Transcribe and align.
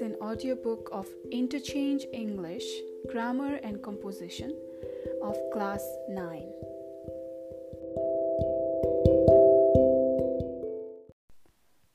an 0.00 0.16
audiobook 0.22 0.88
of 0.92 1.06
Interchange 1.30 2.06
English, 2.12 2.64
Grammar 3.10 3.56
and 3.56 3.82
Composition 3.82 4.50
of 5.22 5.36
Class 5.52 5.84
9. 6.08 6.48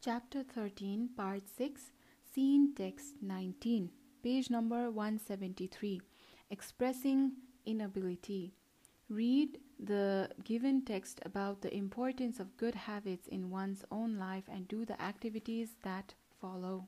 Chapter 0.04 0.44
13, 0.44 1.10
Part 1.18 1.44
6, 1.58 1.82
Scene 2.32 2.76
Text 2.76 3.16
19, 3.24 3.90
page 4.22 4.52
number 4.52 4.92
173, 4.92 6.00
Expressing 6.52 7.32
Inability. 7.66 8.54
Read 9.10 9.58
the 9.80 10.30
given 10.44 10.86
text 10.86 11.22
about 11.26 11.62
the 11.62 11.76
importance 11.76 12.40
of 12.40 12.56
good 12.58 12.76
habits 12.76 13.28
in 13.28 13.50
one's 13.50 13.84
own 13.92 14.20
life 14.20 14.44
and 14.48 14.68
do 14.68 14.86
the 14.86 15.02
activities 15.02 15.70
that 15.82 16.14
follow. 16.40 16.88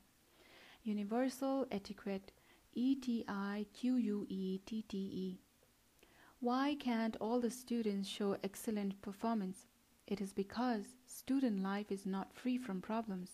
Universal 0.87 1.67
Etiquette 1.69 2.31
E 2.73 2.95
T 2.95 3.25
I 3.27 3.65
Q 3.73 3.97
U 3.97 4.25
E 4.29 4.59
T 4.65 4.83
T 4.83 4.97
E. 4.97 5.41
Why 6.39 6.75
can't 6.75 7.17
all 7.19 7.41
the 7.41 7.51
students 7.51 8.07
show 8.07 8.37
excellent 8.41 9.01
performance? 9.01 9.67
It 10.07 10.21
is 10.21 10.31
because 10.31 10.95
student 11.05 11.61
life 11.61 11.91
is 11.91 12.05
not 12.05 12.33
free 12.33 12.57
from 12.57 12.79
problems. 12.79 13.31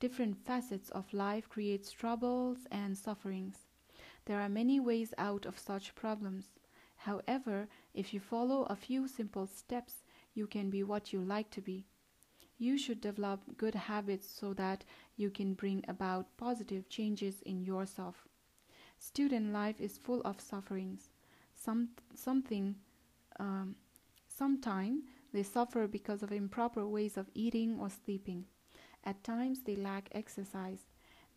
Different 0.00 0.38
facets 0.46 0.88
of 0.88 1.12
life 1.12 1.46
creates 1.50 1.92
troubles 1.92 2.60
and 2.70 2.96
sufferings. 2.96 3.66
There 4.24 4.40
are 4.40 4.48
many 4.48 4.80
ways 4.80 5.12
out 5.18 5.44
of 5.44 5.58
such 5.58 5.94
problems. 5.94 6.54
However, 6.96 7.68
if 7.92 8.14
you 8.14 8.20
follow 8.20 8.62
a 8.62 8.74
few 8.74 9.06
simple 9.08 9.46
steps, 9.46 10.04
you 10.32 10.46
can 10.46 10.70
be 10.70 10.82
what 10.82 11.12
you 11.12 11.20
like 11.20 11.50
to 11.50 11.60
be. 11.60 11.84
You 12.58 12.76
should 12.76 13.00
develop 13.00 13.40
good 13.56 13.74
habits 13.74 14.28
so 14.28 14.52
that 14.54 14.84
you 15.16 15.30
can 15.30 15.54
bring 15.54 15.84
about 15.86 16.36
positive 16.36 16.88
changes 16.88 17.40
in 17.42 17.62
yourself. 17.62 18.26
Student 18.98 19.52
life 19.52 19.80
is 19.80 19.96
full 19.96 20.20
of 20.22 20.40
sufferings. 20.40 21.10
Some 21.54 21.90
something 22.14 22.74
um, 23.38 23.76
sometime 24.26 25.04
they 25.32 25.44
suffer 25.44 25.86
because 25.86 26.22
of 26.22 26.32
improper 26.32 26.86
ways 26.86 27.16
of 27.16 27.30
eating 27.34 27.78
or 27.78 27.90
sleeping. 27.90 28.46
At 29.04 29.22
times 29.22 29.60
they 29.62 29.76
lack 29.76 30.08
exercise. 30.12 30.86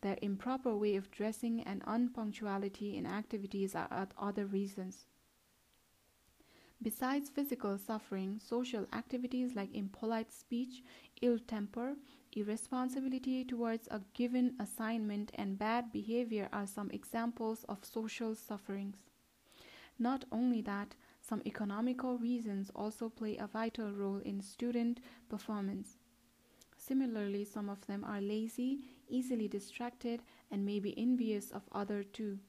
Their 0.00 0.18
improper 0.20 0.76
way 0.76 0.96
of 0.96 1.12
dressing 1.12 1.62
and 1.62 1.82
unpunctuality 1.84 2.96
in 2.96 3.06
activities 3.06 3.76
are 3.76 4.08
other 4.18 4.46
reasons. 4.46 5.06
Besides 6.82 7.30
physical 7.30 7.78
suffering, 7.78 8.40
social 8.40 8.88
activities 8.92 9.54
like 9.54 9.72
impolite 9.72 10.32
speech, 10.32 10.82
ill 11.22 11.38
temper, 11.38 11.94
irresponsibility 12.32 13.44
towards 13.44 13.88
a 13.90 14.02
given 14.12 14.54
assignment, 14.60 15.32
and 15.34 15.58
bad 15.58 15.92
behavior 15.92 16.48
are 16.52 16.66
some 16.66 16.90
examples 16.90 17.64
of 17.68 17.84
social 17.84 18.34
sufferings. 18.34 18.96
Not 19.98 20.24
only 20.32 20.60
that, 20.62 20.94
some 21.20 21.42
economical 21.46 22.18
reasons 22.18 22.70
also 22.74 23.08
play 23.08 23.36
a 23.36 23.46
vital 23.46 23.92
role 23.92 24.20
in 24.24 24.40
student 24.40 25.00
performance. 25.28 25.96
Similarly, 26.76 27.44
some 27.44 27.68
of 27.68 27.86
them 27.86 28.04
are 28.04 28.20
lazy, 28.20 28.80
easily 29.08 29.46
distracted, 29.46 30.22
and 30.50 30.66
may 30.66 30.80
be 30.80 30.98
envious 30.98 31.52
of 31.52 31.62
other 31.70 32.02
too. 32.02 32.40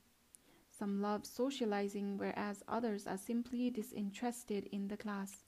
Some 0.71 1.01
love 1.01 1.23
socializing, 1.25 2.17
whereas 2.17 2.63
others 2.67 3.05
are 3.05 3.17
simply 3.17 3.69
disinterested 3.69 4.67
in 4.71 4.87
the 4.87 4.97
class. 4.97 5.43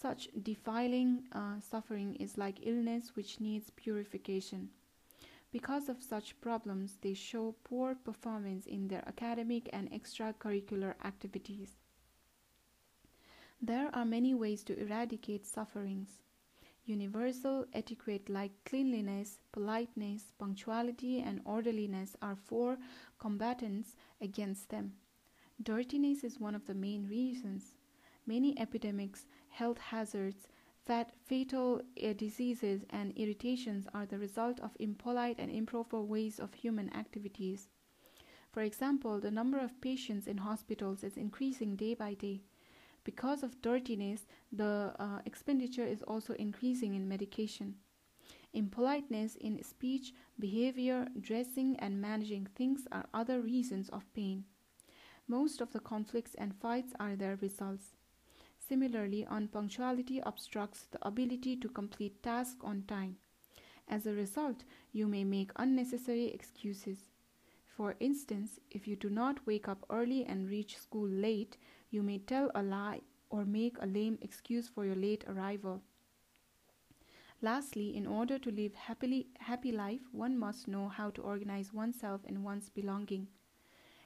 Such 0.00 0.28
defiling 0.42 1.24
uh, 1.32 1.60
suffering 1.60 2.14
is 2.14 2.38
like 2.38 2.66
illness 2.66 3.14
which 3.14 3.38
needs 3.38 3.70
purification. 3.70 4.70
Because 5.52 5.88
of 5.88 6.02
such 6.02 6.40
problems, 6.40 6.96
they 7.02 7.12
show 7.12 7.54
poor 7.64 7.94
performance 7.94 8.66
in 8.66 8.88
their 8.88 9.06
academic 9.06 9.68
and 9.72 9.90
extracurricular 9.90 10.94
activities. 11.04 11.76
There 13.60 13.94
are 13.94 14.06
many 14.06 14.32
ways 14.32 14.62
to 14.64 14.80
eradicate 14.80 15.44
sufferings. 15.44 16.20
Universal 16.86 17.66
etiquette 17.74 18.30
like 18.30 18.52
cleanliness, 18.64 19.38
politeness, 19.52 20.32
punctuality, 20.38 21.20
and 21.20 21.42
orderliness 21.44 22.16
are 22.22 22.36
four 22.36 22.78
combatants 23.18 23.96
against 24.22 24.70
them. 24.70 24.94
Dirtiness 25.62 26.24
is 26.24 26.40
one 26.40 26.54
of 26.54 26.66
the 26.66 26.74
main 26.74 27.06
reasons. 27.06 27.74
Many 28.26 28.58
epidemics, 28.58 29.26
health 29.50 29.78
hazards, 29.78 30.48
fat, 30.86 31.12
fatal 31.26 31.82
uh, 32.02 32.12
diseases, 32.14 32.84
and 32.90 33.12
irritations 33.16 33.86
are 33.92 34.06
the 34.06 34.18
result 34.18 34.58
of 34.60 34.76
impolite 34.80 35.38
and 35.38 35.50
improper 35.50 36.00
ways 36.00 36.40
of 36.40 36.54
human 36.54 36.92
activities. 36.94 37.68
For 38.52 38.62
example, 38.62 39.20
the 39.20 39.30
number 39.30 39.58
of 39.58 39.80
patients 39.80 40.26
in 40.26 40.38
hospitals 40.38 41.04
is 41.04 41.16
increasing 41.16 41.76
day 41.76 41.94
by 41.94 42.14
day. 42.14 42.42
Because 43.04 43.42
of 43.42 43.62
dirtiness, 43.62 44.26
the 44.52 44.94
uh, 44.98 45.20
expenditure 45.24 45.84
is 45.86 46.02
also 46.02 46.34
increasing 46.34 46.94
in 46.94 47.08
medication. 47.08 47.76
Impoliteness 48.52 49.36
in 49.36 49.62
speech, 49.62 50.12
behavior, 50.38 51.06
dressing, 51.20 51.76
and 51.78 52.00
managing 52.00 52.46
things 52.56 52.88
are 52.90 53.06
other 53.14 53.40
reasons 53.40 53.88
of 53.90 54.12
pain. 54.12 54.44
Most 55.28 55.60
of 55.60 55.72
the 55.72 55.78
conflicts 55.78 56.34
and 56.34 56.54
fights 56.56 56.92
are 56.98 57.14
their 57.14 57.36
results. 57.36 57.94
Similarly, 58.70 59.26
unpunctuality 59.28 60.22
obstructs 60.24 60.86
the 60.92 61.04
ability 61.04 61.56
to 61.56 61.68
complete 61.68 62.22
tasks 62.22 62.60
on 62.62 62.84
time. 62.86 63.16
As 63.88 64.06
a 64.06 64.12
result, 64.12 64.62
you 64.92 65.08
may 65.08 65.24
make 65.24 65.50
unnecessary 65.56 66.26
excuses. 66.26 67.10
For 67.66 67.96
instance, 67.98 68.60
if 68.70 68.86
you 68.86 68.94
do 68.94 69.10
not 69.10 69.44
wake 69.44 69.66
up 69.66 69.84
early 69.90 70.24
and 70.24 70.48
reach 70.48 70.76
school 70.78 71.08
late, 71.08 71.56
you 71.90 72.04
may 72.04 72.18
tell 72.18 72.52
a 72.54 72.62
lie 72.62 73.00
or 73.28 73.44
make 73.44 73.76
a 73.80 73.86
lame 73.86 74.18
excuse 74.22 74.68
for 74.68 74.84
your 74.84 74.94
late 74.94 75.24
arrival. 75.26 75.82
Lastly, 77.42 77.96
in 77.96 78.06
order 78.06 78.38
to 78.38 78.52
live 78.52 78.74
happily 78.74 79.26
happy 79.40 79.72
life, 79.72 80.02
one 80.12 80.38
must 80.38 80.68
know 80.68 80.86
how 80.86 81.10
to 81.10 81.22
organize 81.22 81.72
oneself 81.72 82.20
and 82.24 82.44
one's 82.44 82.68
belonging. 82.68 83.26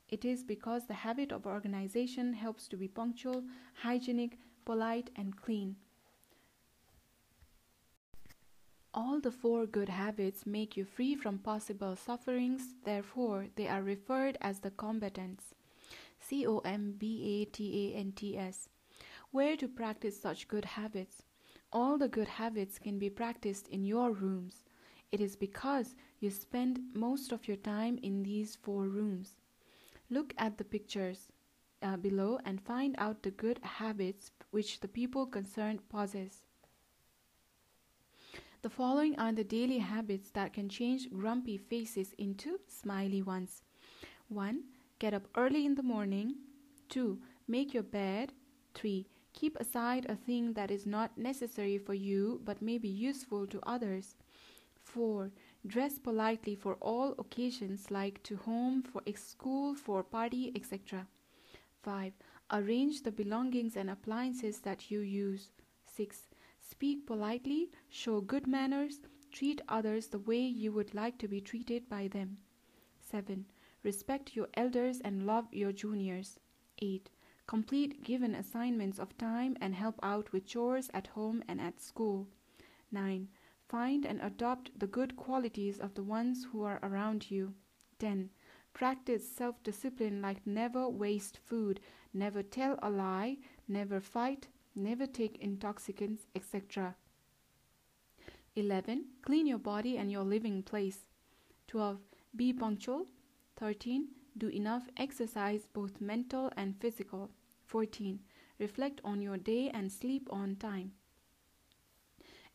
It 0.08 0.25
is 0.25 0.42
because 0.42 0.86
the 0.86 0.94
habit 0.94 1.32
of 1.32 1.44
organization 1.46 2.32
helps 2.32 2.66
to 2.69 2.78
be 2.78 2.88
punctual, 2.88 3.44
hygienic, 3.75 4.38
polite, 4.64 5.10
and 5.16 5.36
clean. 5.36 5.76
All 8.92 9.20
the 9.20 9.32
four 9.32 9.66
good 9.66 9.88
habits 9.88 10.47
make 10.47 10.76
you 10.76 10.84
free 10.84 11.16
from 11.16 11.38
possible 11.38 11.97
sufferings, 11.97 12.75
therefore, 12.84 13.48
they 13.56 13.66
are 13.66 13.82
referred 13.82 14.38
as 14.41 14.60
the 14.60 14.70
combatants. 14.70 15.54
C 16.20 16.47
O 16.47 16.58
M 16.58 16.94
B 16.97 17.42
A 17.42 17.44
T 17.44 17.92
A 17.92 17.98
N 17.98 18.12
T 18.12 18.38
S. 18.38 18.69
Where 19.32 19.56
to 19.56 19.66
practice 19.66 20.20
such 20.20 20.47
good 20.47 20.64
habits? 20.64 21.25
All 21.72 21.98
the 21.98 22.08
good 22.08 22.28
habits 22.28 22.78
can 22.78 23.00
be 23.00 23.10
practiced 23.10 23.66
in 23.66 23.84
your 23.84 24.12
rooms. 24.12 24.62
It 25.10 25.20
is 25.20 25.34
because 25.34 25.96
you 26.20 26.31
spend 26.31 26.81
most 26.94 27.32
of 27.32 27.48
your 27.48 27.56
time 27.56 27.98
in 28.02 28.22
these 28.22 28.56
four 28.56 28.84
rooms. 28.84 29.34
Look 30.08 30.34
at 30.38 30.56
the 30.56 30.64
pictures 30.64 31.28
uh, 31.82 31.96
below 31.96 32.38
and 32.44 32.62
find 32.62 32.94
out 32.98 33.22
the 33.22 33.32
good 33.32 33.58
habits 33.62 34.31
which 34.54 34.78
the 34.78 34.87
people 34.87 35.26
concerned 35.26 35.81
possess. 35.88 36.44
The 38.62 38.70
following 38.70 39.19
are 39.19 39.32
the 39.32 39.42
daily 39.42 39.78
habits 39.78 40.31
that 40.31 40.53
can 40.53 40.69
change 40.69 41.10
grumpy 41.10 41.59
faces 41.59 42.15
into 42.19 42.60
smiley 42.69 43.20
ones. 43.20 43.62
1. 44.28 44.62
Get 45.00 45.12
up 45.12 45.26
early 45.37 45.66
in 45.66 45.75
the 45.75 45.82
morning. 45.82 46.37
2. 46.88 47.19
Make 47.48 47.75
your 47.75 47.82
bed. 47.82 48.32
3. 48.75 49.09
Keep 49.32 49.59
aside 49.59 50.06
a 50.09 50.14
thing 50.14 50.53
that 50.53 50.70
is 50.70 50.87
not 50.87 51.19
necessary 51.19 51.76
for 51.76 51.94
you 51.94 52.41
but 52.44 52.62
may 52.62 52.79
be 52.79 52.88
useful 52.88 53.49
to 53.49 53.58
others. 53.67 54.14
4. 54.84 55.32
Dress 55.67 55.99
politely 55.99 56.55
for 56.55 56.75
all 56.75 57.17
occasions 57.19 57.90
like 57.90 58.23
to 58.23 58.37
home, 58.37 58.82
for 58.82 59.02
school, 59.17 59.75
for 59.75 60.05
party, 60.05 60.52
etc. 60.55 61.08
5. 61.82 62.12
Arrange 62.55 63.03
the 63.03 63.11
belongings 63.11 63.75
and 63.75 63.91
appliances 63.91 64.61
that 64.61 64.89
you 64.89 65.01
use. 65.01 65.51
6. 65.97 66.29
Speak 66.61 67.05
politely, 67.05 67.73
show 67.89 68.21
good 68.21 68.47
manners, 68.47 69.01
treat 69.33 69.61
others 69.69 70.06
the 70.06 70.21
way 70.21 70.39
you 70.39 70.71
would 70.71 70.95
like 70.95 71.19
to 71.19 71.27
be 71.27 71.41
treated 71.41 71.89
by 71.89 72.06
them. 72.06 72.39
7. 73.01 73.45
Respect 73.83 74.37
your 74.37 74.47
elders 74.55 75.01
and 75.01 75.27
love 75.27 75.53
your 75.53 75.73
juniors. 75.73 76.39
8. 76.79 77.11
Complete 77.49 78.05
given 78.05 78.37
assignments 78.37 79.01
of 79.01 79.19
time 79.19 79.56
and 79.61 79.75
help 79.75 79.99
out 80.05 80.33
with 80.33 80.47
chores 80.47 80.89
at 80.95 81.09
home 81.09 81.43
and 81.49 81.61
at 81.61 81.81
school. 81.81 82.29
9. 82.93 83.27
Find 83.69 84.06
and 84.06 84.21
adopt 84.23 84.79
the 84.79 84.87
good 84.87 85.17
qualities 85.17 85.81
of 85.81 85.95
the 85.95 86.05
ones 86.05 86.47
who 86.53 86.62
are 86.62 86.79
around 86.85 87.33
you. 87.33 87.53
10. 87.99 88.31
Practice 88.75 89.26
self 89.26 89.62
discipline 89.62 90.21
like 90.21 90.44
never 90.44 90.88
waste 90.88 91.38
food, 91.38 91.81
never 92.12 92.43
tell 92.43 92.76
a 92.82 92.91
lie, 92.91 93.38
never 93.69 94.00
fight, 94.00 94.49
never 94.75 95.06
take 95.06 95.38
intoxicants, 95.38 96.26
etc. 96.35 96.97
11. 98.56 99.05
Clean 99.23 99.47
your 99.47 99.59
body 99.59 99.97
and 99.97 100.11
your 100.11 100.25
living 100.25 100.62
place. 100.62 101.06
12. 101.69 101.99
Be 102.35 102.53
punctual. 102.53 103.06
13. 103.56 104.09
Do 104.37 104.49
enough 104.49 104.88
exercise, 104.97 105.69
both 105.73 106.00
mental 106.00 106.50
and 106.56 106.77
physical. 106.81 107.31
14. 107.67 108.19
Reflect 108.59 109.00
on 109.05 109.20
your 109.20 109.37
day 109.37 109.70
and 109.70 109.91
sleep 109.91 110.29
on 110.31 110.56
time. 110.56 110.93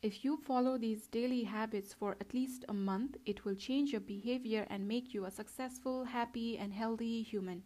If 0.01 0.23
you 0.23 0.37
follow 0.37 0.77
these 0.77 1.07
daily 1.07 1.43
habits 1.43 1.93
for 1.93 2.15
at 2.21 2.33
least 2.33 2.63
a 2.69 2.73
month, 2.73 3.17
it 3.25 3.43
will 3.43 3.55
change 3.55 3.91
your 3.91 3.99
behavior 3.99 4.65
and 4.69 4.87
make 4.87 5.13
you 5.13 5.25
a 5.25 5.31
successful, 5.31 6.05
happy, 6.05 6.57
and 6.57 6.73
healthy 6.73 7.21
human. 7.21 7.63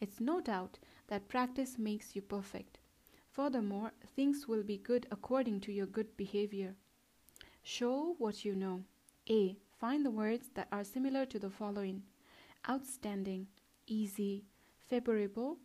It's 0.00 0.20
no 0.20 0.40
doubt 0.40 0.78
that 1.08 1.26
practice 1.26 1.76
makes 1.76 2.14
you 2.14 2.22
perfect. 2.22 2.78
Furthermore, 3.32 3.90
things 4.14 4.46
will 4.46 4.62
be 4.62 4.78
good 4.78 5.08
according 5.10 5.60
to 5.62 5.72
your 5.72 5.86
good 5.86 6.16
behavior. 6.16 6.76
Show 7.64 8.14
what 8.18 8.44
you 8.44 8.54
know. 8.54 8.84
A. 9.28 9.56
Find 9.80 10.06
the 10.06 10.10
words 10.12 10.50
that 10.54 10.68
are 10.70 10.84
similar 10.84 11.26
to 11.26 11.38
the 11.40 11.50
following 11.50 12.04
outstanding, 12.68 13.48
easy, 13.88 14.44
favorable, 14.88 15.58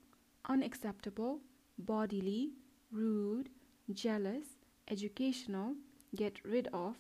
unacceptable, 0.45 1.41
bodily, 1.77 2.53
rude, 2.91 3.49
jealous, 3.93 4.45
educational, 4.87 5.75
get 6.15 6.43
rid 6.43 6.67
of, 6.73 6.95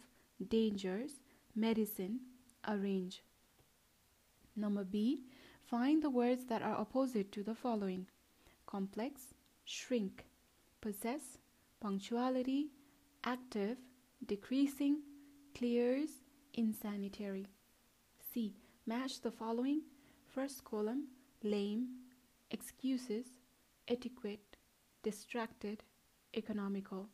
dangers, 0.49 1.11
medicine, 1.55 2.19
arrange. 2.67 3.23
Number 4.55 4.83
B. 4.83 5.23
Find 5.63 6.03
the 6.03 6.09
words 6.09 6.45
that 6.45 6.61
are 6.61 6.75
opposite 6.75 7.31
to 7.31 7.43
the 7.43 7.55
following 7.55 8.07
complex, 8.65 9.33
shrink, 9.65 10.25
possess, 10.81 11.37
punctuality, 11.79 12.67
active, 13.23 13.77
decreasing, 14.25 15.01
clears, 15.57 16.09
insanitary. 16.53 17.47
C. 18.33 18.55
Match 18.85 19.21
the 19.21 19.31
following 19.31 19.81
first 20.27 20.63
column 20.63 21.07
lame, 21.43 21.87
excuses, 22.51 23.25
etiquette, 23.87 24.57
distracted, 25.03 25.83
economical. 26.35 27.07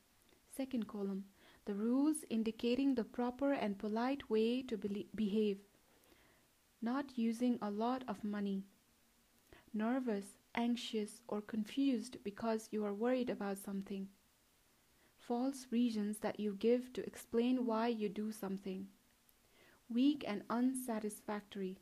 Second 0.56 0.88
column 0.88 1.26
the 1.68 1.76
rules 1.76 2.24
indicating 2.30 2.96
the 2.96 3.04
proper 3.04 3.52
and 3.52 3.78
polite 3.78 4.30
way 4.30 4.62
to 4.64 4.78
be- 4.78 5.10
behave. 5.14 5.60
Not 6.82 7.18
using 7.18 7.60
a 7.62 7.70
lot 7.70 8.06
of 8.08 8.24
money. 8.24 8.64
Nervous, 9.74 10.38
anxious, 10.56 11.22
or 11.28 11.42
confused 11.42 12.24
because 12.24 12.70
you 12.72 12.86
are 12.86 12.94
worried 12.94 13.30
about 13.30 13.58
something. 13.58 14.08
False 15.18 15.68
reasons 15.70 16.20
that 16.20 16.40
you 16.40 16.54
give 16.54 16.94
to 16.94 17.06
explain 17.06 17.66
why 17.66 17.90
you 17.90 18.08
do 18.08 18.32
something. 18.32 18.88
Weak 19.90 20.24
and 20.26 20.44
unsatisfactory. 20.50 21.80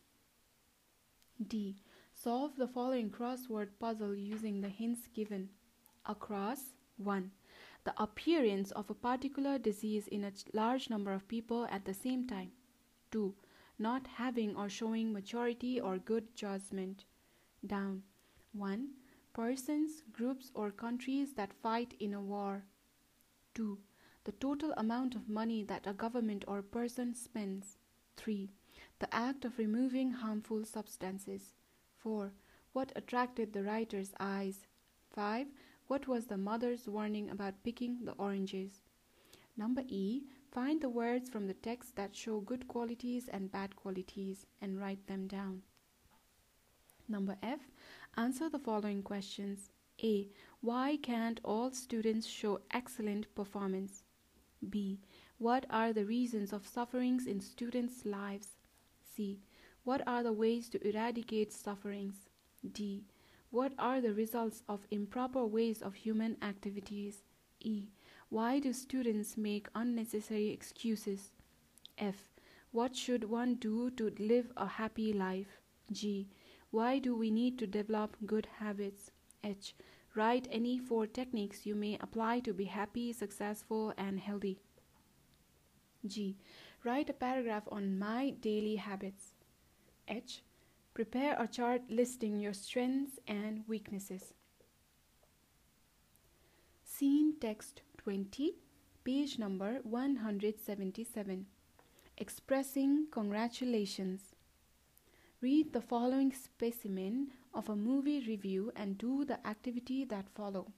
D. 1.47 1.75
Solve 2.11 2.55
the 2.55 2.67
following 2.67 3.11
crossword 3.11 3.69
puzzle 3.79 4.15
using 4.15 4.61
the 4.61 4.69
hints 4.69 5.07
given. 5.13 5.49
Across 6.07 6.73
1 6.97 7.29
the 7.85 7.93
appearance 8.01 8.71
of 8.71 8.89
a 8.89 8.95
particular 8.95 9.57
disease 9.57 10.07
in 10.07 10.23
a 10.23 10.33
large 10.53 10.89
number 10.89 11.13
of 11.13 11.27
people 11.27 11.67
at 11.71 11.85
the 11.85 11.93
same 11.93 12.27
time. 12.27 12.51
2. 13.11 13.33
Not 13.77 14.07
having 14.07 14.55
or 14.55 14.67
showing 14.69 15.13
maturity 15.13 15.79
or 15.79 15.97
good 15.97 16.35
judgment. 16.35 17.05
Down. 17.65 18.03
1. 18.53 18.89
Persons, 19.33 20.01
groups, 20.11 20.51
or 20.55 20.71
countries 20.71 21.33
that 21.33 21.53
fight 21.53 21.93
in 21.99 22.13
a 22.13 22.21
war. 22.21 22.63
2. 23.53 23.77
The 24.23 24.31
total 24.31 24.73
amount 24.77 25.13
of 25.13 25.29
money 25.29 25.63
that 25.63 25.85
a 25.85 25.93
government 25.93 26.43
or 26.47 26.63
person 26.63 27.13
spends. 27.13 27.77
3. 28.17 28.49
The 28.97 29.13
act 29.13 29.45
of 29.45 29.59
removing 29.59 30.11
harmful 30.11 30.65
substances. 30.65 31.53
4. 31.99 32.33
What 32.73 32.91
attracted 32.95 33.53
the 33.53 33.63
writer's 33.63 34.13
eyes. 34.19 34.65
5. 35.11 35.47
What 35.87 36.07
was 36.07 36.25
the 36.25 36.37
mother's 36.37 36.87
warning 36.87 37.29
about 37.29 37.63
picking 37.63 38.05
the 38.05 38.13
oranges? 38.13 38.81
Number 39.55 39.83
E. 39.87 40.23
Find 40.51 40.81
the 40.81 40.89
words 40.89 41.29
from 41.29 41.47
the 41.47 41.53
text 41.53 41.95
that 41.95 42.15
show 42.15 42.39
good 42.39 42.67
qualities 42.67 43.27
and 43.27 43.51
bad 43.51 43.75
qualities 43.75 44.45
and 44.61 44.79
write 44.79 45.05
them 45.07 45.27
down. 45.27 45.61
Number 47.07 47.37
F. 47.43 47.59
Answer 48.17 48.49
the 48.49 48.59
following 48.59 49.03
questions. 49.03 49.69
A. 50.01 50.29
Why 50.61 50.97
can't 50.97 51.39
all 51.43 51.71
students 51.71 52.25
show 52.25 52.61
excellent 52.71 53.33
performance? 53.35 54.03
B. 54.69 54.99
What 55.37 55.65
are 55.69 55.93
the 55.93 56.05
reasons 56.05 56.51
of 56.51 56.67
sufferings 56.67 57.27
in 57.27 57.39
students' 57.41 58.05
lives? 58.05 58.57
C. 59.15 59.39
What 59.83 60.01
are 60.07 60.23
the 60.23 60.33
ways 60.33 60.67
to 60.69 60.87
eradicate 60.87 61.53
sufferings? 61.53 62.27
D. 62.71 63.03
What 63.55 63.71
are 63.79 64.01
the 64.01 64.13
results 64.13 64.63
of 64.67 64.85
improper 64.91 65.45
ways 65.45 65.81
of 65.81 65.93
human 65.95 66.35
activities? 66.41 67.23
E. 67.61 67.87
Why 68.27 68.59
do 68.59 68.73
students 68.73 69.37
make 69.37 69.69
unnecessary 69.73 70.49
excuses? 70.49 71.31
F. 71.97 72.33
What 72.73 72.97
should 72.97 73.23
one 73.23 73.55
do 73.55 73.91
to 73.91 74.11
live 74.19 74.51
a 74.57 74.67
happy 74.67 75.13
life? 75.13 75.61
G. 75.89 76.27
Why 76.71 76.99
do 76.99 77.15
we 77.15 77.31
need 77.31 77.57
to 77.59 77.65
develop 77.65 78.17
good 78.25 78.45
habits? 78.59 79.11
H. 79.41 79.73
Write 80.15 80.49
any 80.51 80.77
four 80.77 81.07
techniques 81.07 81.65
you 81.65 81.75
may 81.75 81.97
apply 82.01 82.41
to 82.41 82.53
be 82.53 82.65
happy, 82.65 83.13
successful, 83.13 83.93
and 83.97 84.19
healthy. 84.19 84.59
G. 86.05 86.35
Write 86.83 87.09
a 87.09 87.13
paragraph 87.13 87.63
on 87.71 87.97
my 87.97 88.31
daily 88.31 88.75
habits. 88.75 89.31
H. 90.09 90.43
Prepare 90.95 91.35
a 91.37 91.45
chart 91.45 91.81
listing 91.89 92.39
your 92.39 92.53
strengths 92.53 93.19
and 93.27 93.65
weaknesses. 93.67 94.33
Scene 96.85 97.33
text 97.41 97.81
20, 97.97 98.53
page 99.03 99.37
number 99.37 99.79
177. 99.83 101.47
Expressing 102.17 103.07
congratulations. 103.11 104.21
Read 105.41 105.73
the 105.73 105.81
following 105.81 106.31
specimen 106.31 107.27
of 107.53 107.67
a 107.67 107.75
movie 107.75 108.23
review 108.25 108.71
and 108.77 108.97
do 108.97 109.25
the 109.25 109.45
activity 109.45 110.05
that 110.05 110.29
follow. 110.33 110.71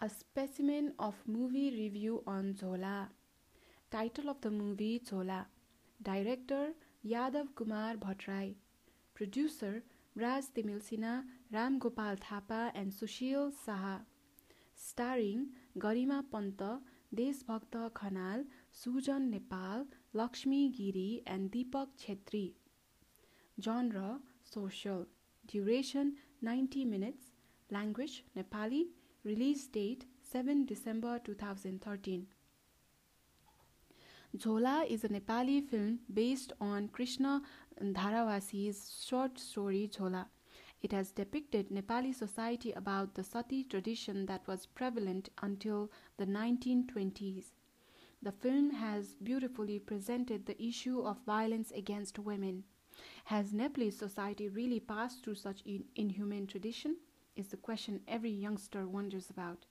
A 0.00 0.08
specimen 0.08 0.94
of 0.98 1.14
movie 1.26 1.72
review 1.72 2.22
on 2.26 2.54
Jhola. 2.54 3.08
Title 3.90 4.30
of 4.30 4.40
the 4.40 4.50
movie 4.50 4.98
Jhola. 4.98 5.44
Director 6.02 6.70
Yadav 7.04 7.46
Kumar 7.56 7.96
Bhattarai 7.96 8.50
producer 9.16 9.80
Raj 10.16 10.48
Timilsina 10.54 11.12
Ram 11.52 11.78
Gopal 11.78 12.16
Thapa 12.22 12.60
and 12.80 12.92
Sushil 12.92 13.50
Shah 13.58 13.86
starring 14.78 15.44
Garima 15.84 16.20
Pant 16.32 16.62
Deshbhakta 17.20 17.76
Khanal 17.96 18.44
Sujan 18.82 19.28
Nepal 19.30 19.86
Laxmi 20.16 20.60
Giri 20.76 21.08
and 21.28 21.50
Dipak 21.52 21.96
Chhetri. 21.98 22.44
जन 23.58 23.90
र 23.94 24.04
social 24.52 25.04
duration 25.44 26.12
ninety 26.50 26.84
minutes 26.92 27.32
language 27.70 28.20
Nepali 28.36 28.82
release 29.24 29.68
date 29.74 30.04
seven 30.32 30.64
December 30.74 31.18
two 31.26 31.34
thousand 31.42 31.86
thirteen 31.86 32.26
Jhola 34.36 34.86
is 34.88 35.04
a 35.04 35.08
Nepali 35.08 35.60
film 35.62 36.00
based 36.12 36.52
on 36.60 36.88
Krishna 36.88 37.42
Dharavasi's 37.80 39.04
short 39.04 39.38
story 39.38 39.88
Jhola. 39.92 40.26
It 40.82 40.92
has 40.92 41.10
depicted 41.10 41.68
Nepali 41.70 42.14
society 42.14 42.72
about 42.72 43.14
the 43.14 43.24
sati 43.24 43.64
tradition 43.64 44.26
that 44.26 44.46
was 44.46 44.66
prevalent 44.66 45.28
until 45.42 45.90
the 46.16 46.26
1920s. 46.26 47.52
The 48.22 48.32
film 48.32 48.70
has 48.70 49.16
beautifully 49.16 49.78
presented 49.78 50.46
the 50.46 50.62
issue 50.62 51.00
of 51.00 51.24
violence 51.26 51.72
against 51.72 52.18
women. 52.18 52.64
Has 53.24 53.52
Nepalese 53.52 53.98
society 53.98 54.48
really 54.48 54.80
passed 54.80 55.24
through 55.24 55.36
such 55.36 55.62
in- 55.62 55.84
inhumane 55.96 56.46
tradition? 56.46 56.96
Is 57.34 57.48
the 57.48 57.56
question 57.56 58.00
every 58.06 58.30
youngster 58.30 58.86
wonders 58.86 59.28
about. 59.28 59.66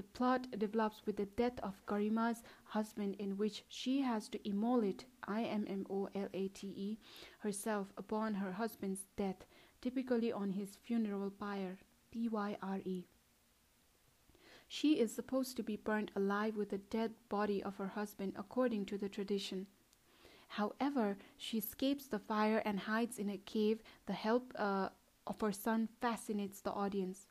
The 0.00 0.06
plot 0.18 0.58
develops 0.58 1.04
with 1.04 1.18
the 1.18 1.26
death 1.26 1.60
of 1.62 1.84
Garima's 1.84 2.42
husband, 2.64 3.16
in 3.18 3.36
which 3.36 3.64
she 3.68 4.00
has 4.00 4.30
to 4.30 4.48
immolate 4.48 5.04
I 5.28 5.42
M 5.42 5.66
M 5.68 5.86
O 5.90 6.08
L 6.14 6.28
A 6.32 6.48
T 6.48 6.68
E 6.68 6.98
herself 7.40 7.92
upon 7.98 8.32
her 8.36 8.52
husband's 8.52 9.04
death, 9.18 9.44
typically 9.82 10.32
on 10.32 10.52
his 10.52 10.78
funeral 10.82 11.28
pyre. 11.28 11.76
P 12.10 12.30
Y 12.30 12.56
R 12.62 12.78
E. 12.82 13.04
She 14.68 14.98
is 14.98 15.14
supposed 15.14 15.58
to 15.58 15.62
be 15.62 15.76
burnt 15.76 16.12
alive 16.16 16.56
with 16.56 16.70
the 16.70 16.78
dead 16.78 17.12
body 17.28 17.62
of 17.62 17.76
her 17.76 17.88
husband 17.88 18.32
according 18.38 18.86
to 18.86 18.96
the 18.96 19.10
tradition. 19.10 19.66
However, 20.48 21.18
she 21.36 21.58
escapes 21.58 22.06
the 22.06 22.18
fire 22.18 22.62
and 22.64 22.80
hides 22.80 23.18
in 23.18 23.28
a 23.28 23.36
cave. 23.36 23.82
The 24.06 24.14
help 24.14 24.54
uh, 24.56 24.88
of 25.26 25.42
her 25.42 25.52
son 25.52 25.90
fascinates 26.00 26.62
the 26.62 26.72
audience. 26.72 27.26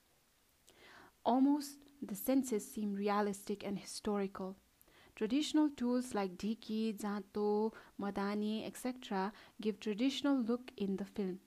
Almost 1.26 1.89
the 2.02 2.16
senses 2.16 2.70
seem 2.70 2.94
realistic 2.94 3.64
and 3.66 3.78
historical. 3.78 4.56
Traditional 5.16 5.70
tools 5.70 6.14
like 6.14 6.38
dhiki, 6.38 7.00
jato, 7.00 7.74
madani, 8.00 8.66
etc. 8.66 9.34
give 9.60 9.80
traditional 9.80 10.38
look 10.40 10.72
in 10.78 10.96
the 10.98 11.06
film. 11.06 11.40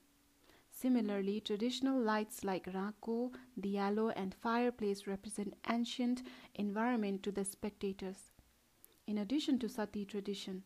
Similarly, 0.69 1.39
traditional 1.39 1.99
lights 1.99 2.43
like 2.43 2.65
rako, 2.71 3.33
dialo, 3.59 4.11
and 4.15 4.35
fireplace 4.35 5.07
represent 5.07 5.55
ancient 5.69 6.23
environment 6.55 7.23
to 7.23 7.31
the 7.31 7.45
spectators. 7.45 8.31
In 9.07 9.17
addition 9.17 9.59
to 9.59 9.69
Sati 9.69 10.05
tradition, 10.05 10.63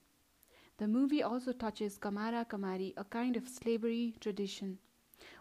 the 0.78 0.88
movie 0.88 1.24
also 1.24 1.52
touches 1.54 1.98
Kamara 1.98 2.46
Kamari, 2.48 2.94
a 2.98 3.04
kind 3.04 3.36
of 3.36 3.48
slavery 3.48 4.16
tradition. 4.20 4.80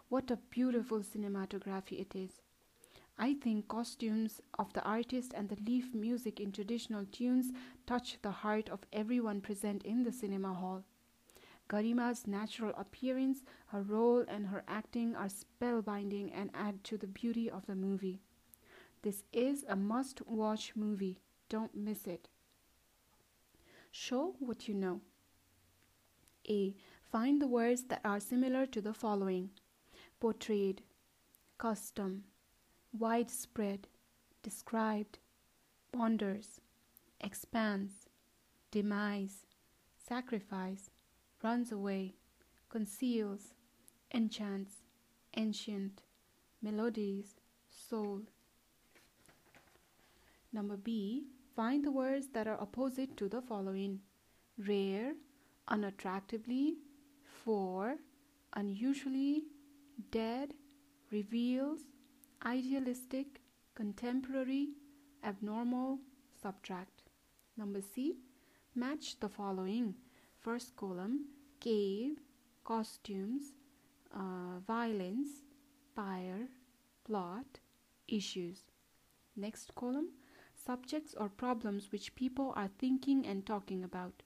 What 0.09 0.31
a 0.31 0.37
beautiful 0.37 0.99
cinematography 0.99 1.99
it 1.99 2.15
is. 2.15 2.41
I 3.19 3.33
think 3.33 3.67
costumes 3.67 4.41
of 4.59 4.73
the 4.73 4.83
artist 4.83 5.33
and 5.35 5.49
the 5.49 5.57
leaf 5.65 5.93
music 5.93 6.39
in 6.39 6.51
traditional 6.51 7.05
tunes 7.05 7.51
touch 7.87 8.17
the 8.21 8.31
heart 8.31 8.69
of 8.69 8.85
everyone 8.93 9.41
present 9.41 9.83
in 9.83 10.03
the 10.03 10.11
cinema 10.11 10.53
hall. 10.53 10.83
Garima's 11.67 12.27
natural 12.27 12.73
appearance, 12.77 13.39
her 13.67 13.81
role, 13.81 14.23
and 14.27 14.47
her 14.47 14.63
acting 14.67 15.15
are 15.15 15.29
spellbinding 15.29 16.31
and 16.33 16.51
add 16.53 16.83
to 16.85 16.97
the 16.97 17.07
beauty 17.07 17.49
of 17.49 17.65
the 17.65 17.75
movie. 17.75 18.21
This 19.01 19.23
is 19.33 19.65
a 19.67 19.75
must 19.75 20.25
watch 20.27 20.73
movie. 20.75 21.19
Don't 21.49 21.75
miss 21.75 22.07
it. 22.07 22.29
Show 23.91 24.35
what 24.39 24.67
you 24.67 24.75
know. 24.75 25.01
A. 26.47 26.75
Find 27.11 27.41
the 27.41 27.47
words 27.47 27.83
that 27.85 28.01
are 28.05 28.19
similar 28.19 28.65
to 28.67 28.81
the 28.81 28.93
following 28.93 29.49
portrayed, 30.19 30.81
custom, 31.57 32.23
widespread, 32.91 33.87
described, 34.43 35.19
ponders, 35.91 36.61
expands, 37.21 38.07
demise, 38.71 39.45
sacrifice, 39.97 40.89
runs 41.43 41.71
away, 41.71 42.15
conceals, 42.69 43.53
enchants, 44.13 44.83
ancient, 45.35 46.01
melodies, 46.61 47.35
soul. 47.69 48.21
Number 50.51 50.77
B. 50.77 51.25
Find 51.55 51.83
the 51.83 51.91
words 51.91 52.27
that 52.33 52.47
are 52.47 52.61
opposite 52.61 53.17
to 53.17 53.27
the 53.27 53.41
following 53.41 54.01
rare, 54.67 55.13
unattractively, 55.69 56.75
for, 57.43 57.97
unusually, 58.53 59.43
dead, 60.11 60.53
reveals, 61.11 61.79
idealistic, 62.45 63.41
contemporary, 63.75 64.69
abnormal, 65.23 65.99
subtract. 66.41 67.03
Number 67.57 67.81
C. 67.81 68.17
Match 68.75 69.19
the 69.19 69.29
following. 69.29 69.95
First 70.39 70.75
column 70.75 71.25
cave, 71.59 72.19
costumes, 72.63 73.53
uh, 74.13 74.59
violence, 74.65 75.29
pyre, 75.95 76.47
plot, 77.03 77.59
issues. 78.07 78.59
Next 79.35 79.73
column 79.75 80.09
subjects 80.55 81.13
or 81.17 81.29
problems 81.29 81.91
which 81.91 82.15
people 82.15 82.53
are 82.55 82.69
thinking 82.79 83.25
and 83.25 83.45
talking 83.45 83.83
about 83.83 84.23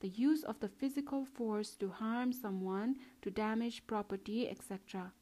the 0.00 0.08
use 0.08 0.42
of 0.44 0.60
the 0.60 0.68
physical 0.68 1.24
force 1.24 1.74
to 1.76 1.88
harm 1.88 2.32
someone, 2.32 2.96
to 3.22 3.30
damage 3.30 3.86
property, 3.86 4.48
etc. 4.48 5.12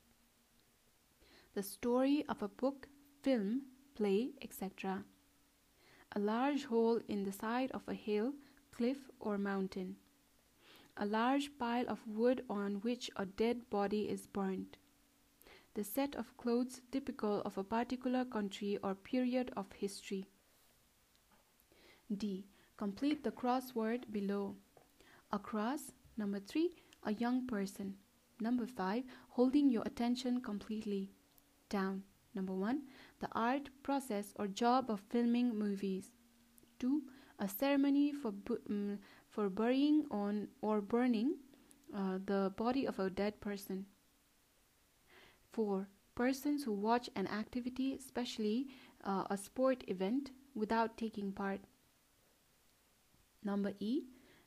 The 1.54 1.62
story 1.62 2.24
of 2.28 2.42
a 2.42 2.48
book, 2.48 2.88
film, 3.22 3.62
play, 3.94 4.30
etc. 4.42 5.04
A 6.16 6.18
large 6.18 6.64
hole 6.64 7.00
in 7.06 7.22
the 7.22 7.30
side 7.30 7.70
of 7.70 7.82
a 7.86 7.94
hill, 7.94 8.32
cliff, 8.72 8.98
or 9.20 9.38
mountain. 9.38 9.94
A 10.96 11.06
large 11.06 11.56
pile 11.56 11.88
of 11.88 12.00
wood 12.08 12.44
on 12.50 12.80
which 12.82 13.08
a 13.14 13.24
dead 13.24 13.70
body 13.70 14.08
is 14.08 14.26
burnt. 14.26 14.78
The 15.74 15.84
set 15.84 16.16
of 16.16 16.36
clothes 16.36 16.80
typical 16.90 17.40
of 17.42 17.56
a 17.56 17.62
particular 17.62 18.24
country 18.24 18.78
or 18.82 18.96
period 18.96 19.52
of 19.56 19.70
history. 19.72 20.26
D. 22.16 22.46
Complete 22.76 23.22
the 23.22 23.30
crossword 23.30 24.10
below. 24.10 24.56
Across, 25.30 25.92
number 26.16 26.40
3, 26.40 26.70
a 27.04 27.12
young 27.14 27.46
person. 27.46 27.94
Number 28.40 28.66
5, 28.66 29.04
holding 29.28 29.70
your 29.70 29.84
attention 29.86 30.40
completely. 30.40 31.10
Down, 31.74 32.04
number 32.36 32.54
1, 32.54 32.82
the 33.18 33.28
art, 33.32 33.68
process, 33.82 34.32
or 34.38 34.46
job 34.46 34.90
of 34.90 35.00
filming 35.10 35.58
movies. 35.58 36.12
2, 36.78 37.02
a 37.40 37.48
ceremony 37.48 38.12
for, 38.12 38.30
bu- 38.30 38.60
um, 38.70 38.98
for 39.28 39.48
burying 39.50 40.06
on 40.12 40.46
or 40.62 40.80
burning 40.80 41.34
uh, 41.92 42.18
the 42.24 42.52
body 42.56 42.86
of 42.86 43.00
a 43.00 43.10
dead 43.10 43.40
person. 43.40 43.86
4. 45.52 45.88
Persons 46.14 46.62
who 46.62 46.72
watch 46.72 47.10
an 47.16 47.26
activity, 47.26 47.94
especially 47.94 48.68
uh, 49.02 49.24
a 49.28 49.36
sport 49.36 49.82
event, 49.88 50.30
without 50.54 50.96
taking 50.96 51.32
part. 51.32 51.60
Number 53.42 53.72
E. 53.80 54.02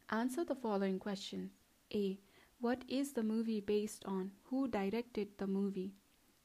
Answer 0.10 0.46
the 0.46 0.56
following 0.56 0.98
questions. 0.98 1.52
A. 1.94 2.18
What 2.62 2.86
is 2.88 3.12
the 3.12 3.24
movie 3.24 3.60
based 3.60 4.06
on? 4.06 4.32
Who 4.46 4.70
directed 4.70 5.38
the 5.38 5.48
movie? 5.48 5.94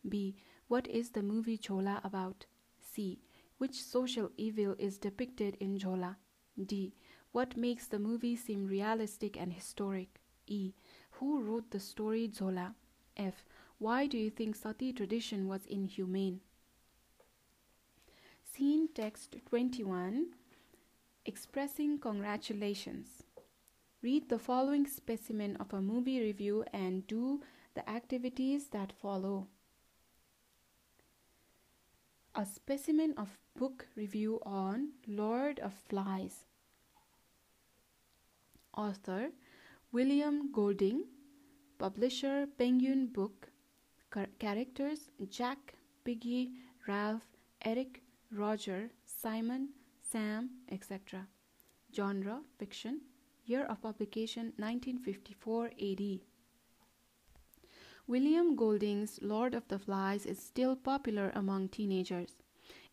B. 0.09 0.35
What 0.73 0.88
is 0.88 1.11
the 1.11 1.23
movie 1.23 1.59
Jhola 1.59 2.02
about? 2.02 2.47
C. 2.81 3.21
Which 3.59 3.85
social 3.85 4.31
evil 4.38 4.75
is 4.79 4.97
depicted 4.97 5.59
in 5.61 5.76
Jhola? 5.79 6.17
D. 6.64 6.95
What 7.31 7.59
makes 7.59 7.87
the 7.88 7.99
movie 7.99 8.37
seem 8.37 8.64
realistic 8.67 9.38
and 9.38 9.52
historic? 9.52 10.19
E. 10.47 10.73
Who 11.11 11.43
wrote 11.43 11.71
the 11.73 11.79
story 11.79 12.26
Jhola? 12.26 12.73
F. 13.19 13.45
Why 13.76 14.07
do 14.07 14.17
you 14.17 14.31
think 14.31 14.57
Sati 14.57 14.95
tradition 14.95 15.47
was 15.47 15.67
inhumane? 15.67 16.41
Scene 18.43 18.88
text 18.95 19.37
21 19.50 20.29
Expressing 21.26 21.99
congratulations. 21.99 23.25
Read 24.00 24.31
the 24.31 24.38
following 24.38 24.87
specimen 24.87 25.55
of 25.57 25.75
a 25.75 25.83
movie 25.83 26.19
review 26.23 26.64
and 26.73 27.07
do 27.07 27.43
the 27.75 27.87
activities 27.91 28.69
that 28.69 28.91
follow. 28.91 29.49
A 32.35 32.47
specimen 32.47 33.12
of 33.19 33.39
book 33.59 33.87
review 33.95 34.41
on 34.45 34.93
Lord 35.07 35.61
of 35.61 35.75
Flies. 35.75 36.47
Author 38.75 39.31
William 39.93 40.51
Golding. 40.51 41.05
Publisher 41.79 42.47
Penguin 42.57 43.09
Book. 43.09 43.51
Char- 44.15 44.29
characters 44.39 45.11
Jack, 45.29 45.75
Piggy, 46.05 46.53
Ralph, 46.89 47.27
Eric, 47.67 48.03
Roger, 48.31 48.91
Simon, 49.05 49.69
Sam, 50.03 50.51
etc. 50.71 51.27
Genre 51.95 52.41
Fiction. 52.59 53.03
Year 53.45 53.67
of 53.67 53.83
publication 53.83 54.55
1954 54.57 55.67
AD. 55.67 56.21
William 58.09 58.57
Golding's 58.57 59.21
Lord 59.23 59.55
of 59.55 59.69
the 59.69 59.79
Flies 59.79 60.27
is 60.27 60.43
still 60.43 60.75
popular 60.75 61.31
among 61.37 61.69
teenagers. 61.69 62.43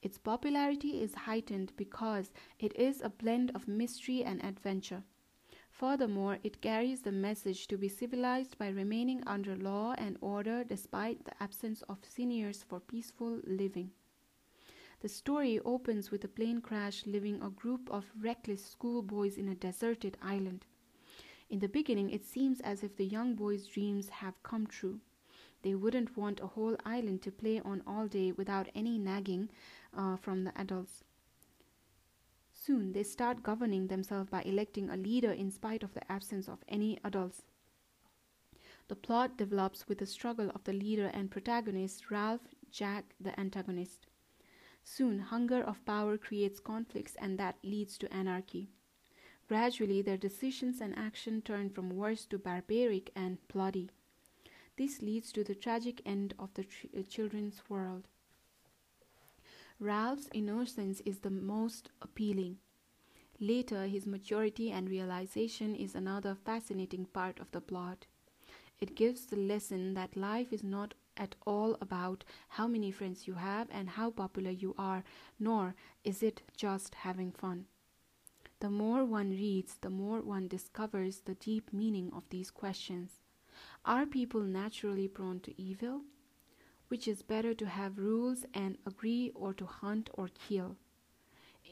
Its 0.04 0.20
popularity 0.20 1.02
is 1.02 1.16
heightened 1.16 1.74
because 1.76 2.32
it 2.60 2.76
is 2.76 3.02
a 3.02 3.10
blend 3.10 3.52
of 3.56 3.68
mystery 3.68 4.24
and 4.24 4.44
adventure. 4.46 5.04
Furthermore, 5.72 6.38
it 6.44 6.62
carries 6.62 7.02
the 7.02 7.12
message 7.12 7.68
to 7.70 7.78
be 7.78 7.90
civilized 7.90 8.58
by 8.60 8.70
remaining 8.70 9.24
under 9.26 9.56
law 9.56 9.96
and 9.98 10.16
order 10.22 10.64
despite 10.64 11.26
the 11.26 11.42
absence 11.42 11.82
of 11.90 12.06
seniors 12.08 12.62
for 12.62 12.80
peaceful 12.80 13.42
living. 13.46 13.92
The 15.02 15.10
story 15.10 15.60
opens 15.62 16.12
with 16.12 16.24
a 16.24 16.28
plane 16.28 16.62
crash 16.62 17.06
leaving 17.08 17.42
a 17.42 17.50
group 17.50 17.90
of 17.90 18.12
reckless 18.20 18.64
schoolboys 18.64 19.38
in 19.38 19.50
a 19.50 19.56
deserted 19.56 20.18
island. 20.22 20.66
In 21.50 21.60
the 21.60 21.68
beginning, 21.68 22.12
it 22.12 22.26
seems 22.26 22.62
as 22.62 22.84
if 22.84 22.96
the 22.96 23.06
young 23.06 23.34
boys' 23.36 23.66
dreams 23.66 24.10
have 24.10 24.42
come 24.44 24.68
true. 24.68 25.00
They 25.64 25.76
wouldn't 25.76 26.16
want 26.16 26.40
a 26.40 26.48
whole 26.48 26.78
island 26.86 27.22
to 27.24 27.32
play 27.32 27.60
on 27.60 27.82
all 27.88 28.08
day 28.08 28.32
without 28.32 28.70
any 28.76 28.98
nagging 28.98 29.50
uh, 29.96 30.16
from 30.16 30.44
the 30.44 30.58
adults. 30.60 31.04
Soon 32.52 32.92
they 32.92 33.04
start 33.04 33.42
governing 33.42 33.88
themselves 33.88 34.30
by 34.30 34.44
electing 34.44 34.90
a 34.90 34.98
leader 34.98 35.32
in 35.32 35.50
spite 35.50 35.82
of 35.82 35.94
the 35.94 36.12
absence 36.12 36.48
of 36.48 36.64
any 36.68 37.00
adults. 37.04 37.44
The 38.88 38.96
plot 38.96 39.38
develops 39.38 39.88
with 39.88 39.98
the 40.00 40.06
struggle 40.06 40.52
of 40.54 40.64
the 40.64 40.74
leader 40.74 41.10
and 41.14 41.32
protagonist, 41.32 42.12
Ralph, 42.12 42.42
Jack, 42.72 43.16
the 43.20 43.38
antagonist. 43.40 44.08
Soon, 44.84 45.20
hunger 45.20 45.62
of 45.62 45.86
power 45.86 46.18
creates 46.18 46.60
conflicts, 46.60 47.16
and 47.16 47.38
that 47.38 47.58
leads 47.64 47.98
to 48.00 48.14
anarchy. 48.14 48.70
Gradually, 49.50 50.02
their 50.02 50.16
decisions 50.16 50.80
and 50.80 50.98
action 50.98 51.42
turn 51.42 51.72
from 51.72 51.90
worse 51.90 52.24
to 52.28 52.38
barbaric 52.38 53.12
and 53.16 53.40
bloody. 53.50 53.90
This 54.78 55.02
leads 55.02 55.32
to 55.34 55.44
the 55.44 55.56
tragic 55.56 56.02
end 56.06 56.36
of 56.40 56.54
the 56.54 56.64
ch- 56.64 56.86
uh, 56.96 57.02
children's 57.02 57.62
world. 57.68 58.08
Ralph's 59.80 60.30
innocence 60.34 61.02
is 61.02 61.20
the 61.22 61.32
most 61.32 61.90
appealing. 62.02 62.60
Later, 63.40 63.88
his 63.88 64.06
maturity 64.06 64.72
and 64.72 64.88
realization 64.88 65.76
is 65.76 65.96
another 65.96 66.36
fascinating 66.36 67.06
part 67.06 67.40
of 67.40 67.50
the 67.52 67.60
plot. 67.62 68.06
It 68.80 68.96
gives 68.96 69.26
the 69.26 69.36
lesson 69.36 69.96
that 69.96 70.16
life 70.16 70.54
is 70.54 70.64
not 70.64 70.94
at 71.18 71.36
all 71.48 71.76
about 71.82 72.24
how 72.50 72.68
many 72.68 72.92
friends 72.92 73.28
you 73.28 73.34
have 73.34 73.68
and 73.72 73.90
how 73.90 74.12
popular 74.12 74.52
you 74.52 74.76
are, 74.78 75.04
nor 75.40 75.74
is 76.04 76.22
it 76.22 76.44
just 76.56 76.94
having 76.94 77.32
fun. 77.32 77.66
The 78.60 78.70
more 78.70 79.06
one 79.06 79.30
reads, 79.30 79.76
the 79.82 79.90
more 79.90 80.22
one 80.22 80.48
discovers 80.48 81.22
the 81.22 81.36
deep 81.36 81.72
meaning 81.72 82.12
of 82.14 82.30
these 82.30 82.52
questions. 82.52 83.20
Are 83.86 84.06
people 84.06 84.42
naturally 84.42 85.08
prone 85.08 85.40
to 85.42 85.62
evil? 85.62 86.02
Which 86.90 87.08
is 87.08 87.22
better 87.22 87.54
to 87.54 87.66
have 87.68 87.98
rules 87.98 88.46
and 88.54 88.78
agree 88.86 89.32
or 89.36 89.54
to 89.54 89.66
hunt 89.66 90.10
or 90.14 90.30
kill? 90.30 90.78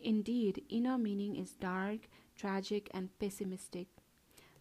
Indeed, 0.03 0.63
inner 0.69 0.97
meaning 0.97 1.35
is 1.35 1.53
dark, 1.53 2.07
tragic, 2.35 2.89
and 2.93 3.09
pessimistic 3.19 3.87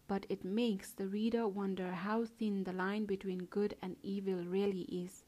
but 0.07 0.25
it 0.29 0.43
makes 0.43 0.91
the 0.91 1.07
reader 1.07 1.47
wonder 1.47 1.91
how 1.91 2.25
thin 2.25 2.63
the 2.63 2.71
line 2.73 3.05
between 3.05 3.45
good 3.45 3.75
and 3.81 3.97
evil 4.01 4.43
really 4.45 4.83
is. 4.83 5.25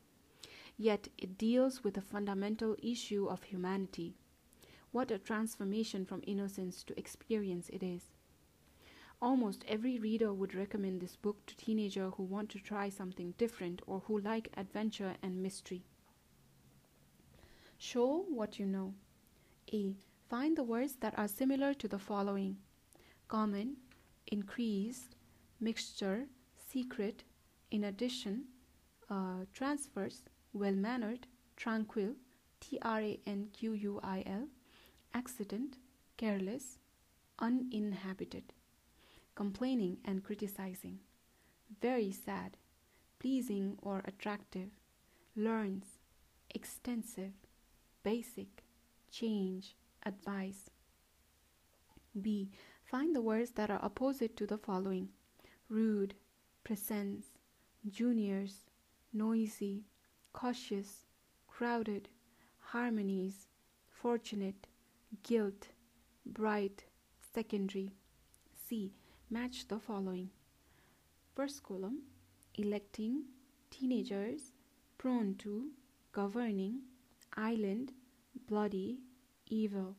Yet 0.78 1.10
it 1.18 1.38
deals 1.38 1.84
with 1.84 1.98
a 1.98 2.02
fundamental 2.02 2.78
issue 2.82 3.28
of 3.28 3.44
humanity. 3.44 4.16
What 4.92 5.12
a 5.12 5.20
transformation 5.20 6.06
from 6.06 6.24
innocence 6.26 6.84
to 6.86 6.98
experience 6.98 7.70
it 7.70 7.84
is. 7.84 8.04
Almost 9.22 9.66
every 9.68 10.00
reader 10.00 10.34
would 10.34 10.56
recommend 10.56 11.02
this 11.02 11.16
book 11.16 11.46
to 11.46 11.56
teenagers 11.58 12.14
who 12.16 12.24
want 12.24 12.50
to 12.52 12.60
try 12.60 12.90
something 12.90 13.34
different 13.38 13.82
or 13.86 14.02
who 14.08 14.20
like 14.20 14.50
adventure 14.56 15.16
and 15.22 15.44
mystery. 15.44 15.84
Show 17.78 18.26
what 18.30 18.60
you 18.60 18.66
know. 18.66 18.94
A. 19.74 19.96
Find 20.30 20.58
the 20.58 20.64
words 20.64 20.96
that 21.02 21.18
are 21.18 21.28
similar 21.28 21.74
to 21.76 21.88
the 21.88 22.00
following 22.00 22.58
common, 23.28 23.78
increased, 24.28 25.16
mixture, 25.60 26.26
secret, 26.72 27.24
in 27.72 27.84
addition, 27.84 28.46
uh, 29.10 29.46
transverse, 29.54 30.24
well 30.54 30.74
mannered, 30.74 31.28
tranquil, 31.56 32.16
T 32.60 32.80
R 32.82 33.02
A 33.02 33.20
N 33.28 33.50
Q 33.54 33.74
U 33.74 34.00
I 34.04 34.24
L, 34.26 34.48
accident, 35.14 35.78
careless, 36.18 36.78
uninhabited, 37.40 38.54
complaining 39.36 39.98
and 40.06 40.24
criticizing, 40.24 41.00
very 41.82 42.12
sad, 42.12 42.58
pleasing 43.20 43.78
or 43.82 44.02
attractive, 44.06 44.70
learns, 45.36 46.00
extensive, 46.54 47.34
basic, 48.04 48.64
change, 49.12 49.76
advice. 50.06 50.70
B. 52.20 52.50
Find 52.84 53.16
the 53.16 53.22
words 53.22 53.52
that 53.52 53.70
are 53.70 53.84
opposite 53.84 54.36
to 54.38 54.48
the 54.48 54.58
following 54.58 55.10
rude, 55.70 56.16
presents, 56.64 57.28
juniors, 57.88 58.66
noisy, 59.14 59.86
cautious, 60.34 61.06
crowded, 61.48 62.10
harmonies, 62.60 63.48
fortunate, 63.90 64.68
guilt, 65.24 65.70
bright, 66.26 66.86
secondary. 67.34 67.92
C. 68.68 68.94
Match 69.30 69.68
the 69.68 69.80
following. 69.80 70.30
First 71.36 71.64
column 71.64 72.02
electing, 72.56 73.24
teenagers, 73.72 74.52
prone 74.98 75.36
to, 75.36 75.70
governing, 76.12 76.82
island, 77.38 77.94
bloody, 78.48 79.00
evil. 79.48 79.96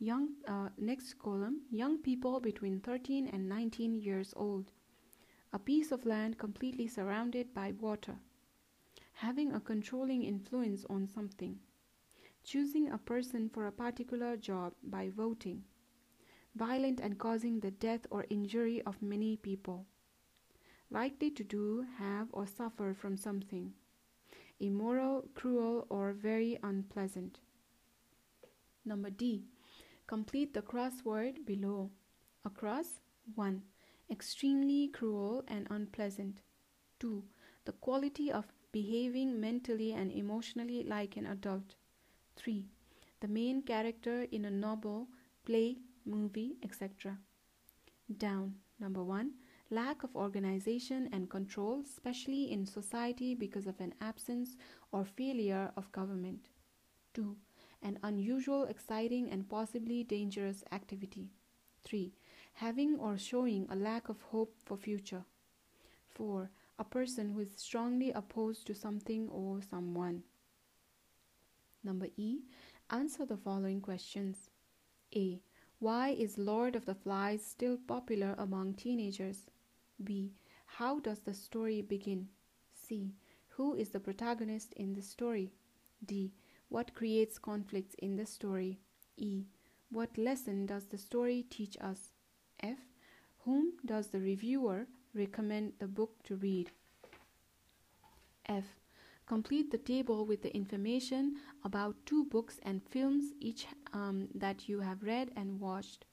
Young, 0.00 0.30
uh, 0.46 0.70
next 0.76 1.18
column, 1.18 1.62
young 1.70 1.98
people 1.98 2.40
between 2.40 2.80
13 2.80 3.28
and 3.28 3.48
19 3.48 3.94
years 3.94 4.34
old. 4.36 4.72
A 5.52 5.58
piece 5.58 5.92
of 5.92 6.04
land 6.04 6.38
completely 6.38 6.88
surrounded 6.88 7.54
by 7.54 7.72
water. 7.80 8.16
Having 9.14 9.52
a 9.52 9.60
controlling 9.60 10.22
influence 10.22 10.84
on 10.90 11.06
something. 11.08 11.58
Choosing 12.48 12.90
a 12.90 12.96
person 12.96 13.50
for 13.50 13.66
a 13.66 13.70
particular 13.70 14.34
job 14.34 14.72
by 14.82 15.10
voting. 15.14 15.64
Violent 16.56 16.98
and 16.98 17.18
causing 17.18 17.60
the 17.60 17.70
death 17.70 18.06
or 18.10 18.24
injury 18.30 18.80
of 18.86 19.02
many 19.02 19.36
people. 19.36 19.84
Likely 20.90 21.30
to 21.32 21.44
do, 21.44 21.84
have, 21.98 22.28
or 22.32 22.46
suffer 22.46 22.94
from 22.94 23.18
something. 23.18 23.74
Immoral, 24.60 25.28
cruel, 25.34 25.86
or 25.90 26.14
very 26.14 26.58
unpleasant. 26.62 27.40
Number 28.82 29.10
D 29.10 29.44
Complete 30.06 30.54
the 30.54 30.62
crossword 30.62 31.44
below. 31.44 31.90
Across 32.46 33.02
1. 33.34 33.60
Extremely 34.10 34.88
cruel 34.88 35.44
and 35.48 35.66
unpleasant. 35.68 36.40
2. 37.00 37.22
The 37.66 37.72
quality 37.72 38.32
of 38.32 38.46
behaving 38.72 39.38
mentally 39.38 39.92
and 39.92 40.10
emotionally 40.10 40.82
like 40.82 41.18
an 41.18 41.26
adult. 41.26 41.74
3. 42.38 42.64
The 43.20 43.28
main 43.28 43.62
character 43.62 44.26
in 44.32 44.46
a 44.46 44.50
novel, 44.50 45.08
play, 45.44 45.76
movie, 46.06 46.56
etc. 46.62 47.18
Down. 48.16 48.54
Number 48.80 49.04
1. 49.04 49.32
Lack 49.70 50.02
of 50.02 50.16
organization 50.16 51.10
and 51.12 51.28
control, 51.28 51.82
especially 51.84 52.50
in 52.50 52.64
society 52.64 53.34
because 53.34 53.66
of 53.66 53.78
an 53.80 53.92
absence 54.00 54.56
or 54.92 55.04
failure 55.04 55.70
of 55.76 55.92
government. 55.92 56.48
2 57.12 57.36
an 57.82 57.98
unusual, 58.02 58.64
exciting, 58.64 59.30
and 59.30 59.48
possibly 59.48 60.02
dangerous 60.02 60.64
activity. 60.72 61.30
3. 61.84 62.12
Having 62.54 62.98
or 62.98 63.16
showing 63.16 63.66
a 63.70 63.76
lack 63.76 64.08
of 64.08 64.20
hope 64.22 64.56
for 64.64 64.76
future. 64.76 65.24
4. 66.14 66.50
A 66.78 66.84
person 66.84 67.32
who 67.32 67.40
is 67.40 67.50
strongly 67.56 68.10
opposed 68.10 68.66
to 68.66 68.74
something 68.74 69.28
or 69.28 69.60
someone. 69.62 70.22
Number 71.88 72.08
E. 72.18 72.40
Answer 72.90 73.24
the 73.24 73.38
following 73.38 73.80
questions. 73.80 74.50
A. 75.16 75.40
Why 75.78 76.10
is 76.10 76.36
Lord 76.36 76.76
of 76.76 76.84
the 76.84 76.94
Flies 76.94 77.42
still 77.42 77.78
popular 77.78 78.34
among 78.36 78.74
teenagers? 78.74 79.46
B. 80.04 80.34
How 80.66 81.00
does 81.00 81.20
the 81.20 81.32
story 81.32 81.80
begin? 81.80 82.28
C. 82.74 83.14
Who 83.56 83.74
is 83.74 83.88
the 83.88 84.00
protagonist 84.00 84.74
in 84.74 84.92
the 84.92 85.00
story? 85.00 85.54
D. 86.04 86.34
What 86.68 86.94
creates 86.94 87.38
conflicts 87.38 87.94
in 87.94 88.16
the 88.16 88.26
story? 88.26 88.80
E. 89.16 89.44
What 89.90 90.18
lesson 90.18 90.66
does 90.66 90.84
the 90.88 90.98
story 90.98 91.46
teach 91.48 91.78
us? 91.80 92.12
F. 92.60 92.80
Whom 93.46 93.72
does 93.86 94.08
the 94.08 94.20
reviewer 94.20 94.88
recommend 95.14 95.72
the 95.78 95.88
book 95.88 96.22
to 96.24 96.36
read? 96.36 96.70
F. 98.44 98.66
Complete 99.28 99.70
the 99.70 99.76
table 99.78 100.24
with 100.24 100.40
the 100.40 100.56
information 100.56 101.36
about 101.62 101.94
two 102.06 102.24
books 102.24 102.58
and 102.62 102.80
films 102.88 103.34
each 103.40 103.66
um, 103.92 104.28
that 104.34 104.70
you 104.70 104.80
have 104.80 105.02
read 105.02 105.30
and 105.36 105.60
watched. 105.60 106.06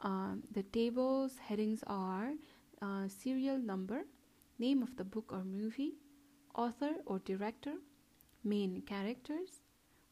Uh, 0.00 0.34
the 0.52 0.62
table's 0.62 1.38
headings 1.38 1.82
are 1.88 2.34
uh, 2.80 3.08
serial 3.08 3.58
number, 3.58 4.02
name 4.60 4.80
of 4.80 4.96
the 4.96 5.02
book 5.02 5.32
or 5.32 5.42
movie, 5.42 5.94
author 6.54 6.92
or 7.04 7.18
director, 7.18 7.74
main 8.44 8.80
characters, 8.82 9.62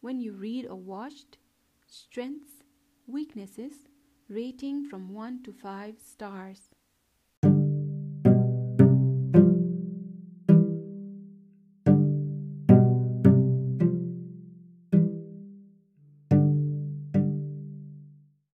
when 0.01 0.19
you 0.19 0.33
read 0.33 0.67
or 0.67 0.75
watched, 0.75 1.39
strengths, 1.87 2.65
weaknesses, 3.07 3.87
rating 4.29 4.85
from 4.85 5.15
1 5.15 5.45
to 5.45 5.53
5 5.53 5.95
stars. 6.05 6.68